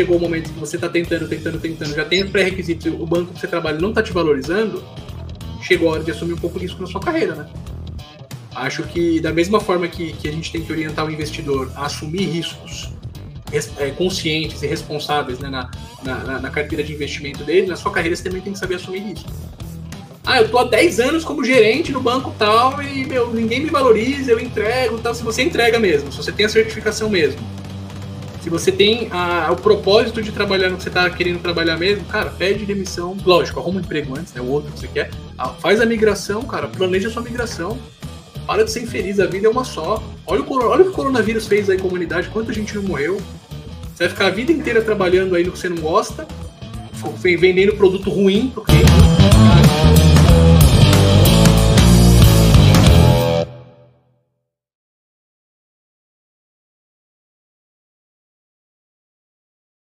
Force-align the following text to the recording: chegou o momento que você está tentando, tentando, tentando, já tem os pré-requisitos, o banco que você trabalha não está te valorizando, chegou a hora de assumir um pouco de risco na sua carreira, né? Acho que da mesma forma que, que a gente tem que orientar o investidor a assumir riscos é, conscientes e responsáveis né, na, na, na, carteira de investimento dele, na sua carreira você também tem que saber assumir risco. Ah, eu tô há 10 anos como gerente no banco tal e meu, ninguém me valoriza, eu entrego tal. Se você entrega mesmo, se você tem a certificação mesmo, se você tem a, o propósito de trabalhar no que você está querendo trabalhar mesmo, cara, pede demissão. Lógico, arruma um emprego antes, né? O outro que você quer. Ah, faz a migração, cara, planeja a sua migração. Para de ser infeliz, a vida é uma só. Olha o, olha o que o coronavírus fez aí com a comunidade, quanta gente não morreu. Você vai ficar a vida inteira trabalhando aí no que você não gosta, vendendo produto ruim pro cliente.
chegou 0.00 0.16
o 0.16 0.20
momento 0.20 0.50
que 0.50 0.58
você 0.58 0.76
está 0.76 0.88
tentando, 0.88 1.28
tentando, 1.28 1.60
tentando, 1.60 1.94
já 1.94 2.06
tem 2.06 2.24
os 2.24 2.30
pré-requisitos, 2.30 2.86
o 2.86 3.06
banco 3.06 3.34
que 3.34 3.40
você 3.40 3.46
trabalha 3.46 3.78
não 3.78 3.90
está 3.90 4.02
te 4.02 4.12
valorizando, 4.12 4.82
chegou 5.60 5.90
a 5.90 5.92
hora 5.92 6.02
de 6.02 6.10
assumir 6.10 6.32
um 6.32 6.38
pouco 6.38 6.58
de 6.58 6.64
risco 6.64 6.80
na 6.80 6.86
sua 6.86 7.02
carreira, 7.02 7.34
né? 7.34 7.46
Acho 8.54 8.82
que 8.84 9.20
da 9.20 9.30
mesma 9.30 9.60
forma 9.60 9.86
que, 9.86 10.14
que 10.14 10.26
a 10.26 10.32
gente 10.32 10.50
tem 10.50 10.62
que 10.62 10.72
orientar 10.72 11.06
o 11.06 11.10
investidor 11.10 11.70
a 11.76 11.84
assumir 11.84 12.24
riscos 12.24 12.90
é, 13.76 13.90
conscientes 13.90 14.62
e 14.62 14.66
responsáveis 14.66 15.38
né, 15.38 15.50
na, 15.50 15.70
na, 16.02 16.40
na, 16.40 16.50
carteira 16.50 16.82
de 16.82 16.94
investimento 16.94 17.44
dele, 17.44 17.66
na 17.66 17.76
sua 17.76 17.92
carreira 17.92 18.16
você 18.16 18.24
também 18.24 18.40
tem 18.40 18.54
que 18.54 18.58
saber 18.58 18.76
assumir 18.76 19.00
risco. 19.00 19.30
Ah, 20.24 20.40
eu 20.40 20.48
tô 20.48 20.58
há 20.58 20.64
10 20.64 21.00
anos 21.00 21.24
como 21.24 21.44
gerente 21.44 21.92
no 21.92 22.00
banco 22.00 22.34
tal 22.38 22.82
e 22.82 23.04
meu, 23.04 23.32
ninguém 23.32 23.60
me 23.60 23.70
valoriza, 23.70 24.32
eu 24.32 24.40
entrego 24.40 24.98
tal. 24.98 25.14
Se 25.14 25.22
você 25.22 25.42
entrega 25.42 25.78
mesmo, 25.78 26.10
se 26.10 26.16
você 26.16 26.32
tem 26.32 26.46
a 26.46 26.48
certificação 26.48 27.10
mesmo, 27.10 27.40
se 28.40 28.48
você 28.48 28.72
tem 28.72 29.08
a, 29.10 29.50
o 29.52 29.56
propósito 29.56 30.22
de 30.22 30.32
trabalhar 30.32 30.70
no 30.70 30.76
que 30.76 30.82
você 30.82 30.88
está 30.88 31.08
querendo 31.10 31.40
trabalhar 31.40 31.76
mesmo, 31.76 32.04
cara, 32.06 32.30
pede 32.30 32.64
demissão. 32.64 33.16
Lógico, 33.24 33.60
arruma 33.60 33.78
um 33.78 33.80
emprego 33.80 34.18
antes, 34.18 34.32
né? 34.32 34.40
O 34.40 34.46
outro 34.46 34.72
que 34.72 34.80
você 34.80 34.88
quer. 34.88 35.10
Ah, 35.36 35.50
faz 35.50 35.80
a 35.80 35.86
migração, 35.86 36.42
cara, 36.42 36.66
planeja 36.66 37.08
a 37.08 37.10
sua 37.10 37.22
migração. 37.22 37.78
Para 38.46 38.64
de 38.64 38.72
ser 38.72 38.82
infeliz, 38.82 39.20
a 39.20 39.26
vida 39.26 39.46
é 39.46 39.50
uma 39.50 39.64
só. 39.64 40.02
Olha 40.26 40.42
o, 40.42 40.52
olha 40.52 40.82
o 40.82 40.84
que 40.86 40.90
o 40.90 40.94
coronavírus 40.94 41.46
fez 41.46 41.68
aí 41.68 41.76
com 41.76 41.86
a 41.86 41.90
comunidade, 41.90 42.28
quanta 42.30 42.52
gente 42.52 42.74
não 42.74 42.82
morreu. 42.82 43.20
Você 43.94 44.04
vai 44.04 44.08
ficar 44.08 44.26
a 44.28 44.30
vida 44.30 44.50
inteira 44.50 44.80
trabalhando 44.80 45.36
aí 45.36 45.44
no 45.44 45.52
que 45.52 45.58
você 45.58 45.68
não 45.68 45.76
gosta, 45.76 46.26
vendendo 47.38 47.76
produto 47.76 48.08
ruim 48.08 48.48
pro 48.48 48.62
cliente. 48.62 49.59